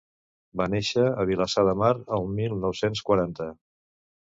[0.61, 3.53] Va néixer a Vilassar de Mar el mil nou-cents quaranta.